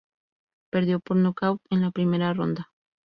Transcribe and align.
Perdió 0.71 0.99
por 0.99 1.17
nocaut 1.17 1.61
en 1.69 1.81
la 1.81 1.91
primera 1.91 2.33
ronda. 2.33 2.71